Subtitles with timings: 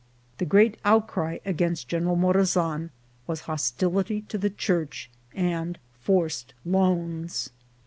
[0.39, 2.89] The great outcry against General Mora zan
[3.27, 7.51] was hostility to the church and forced loans.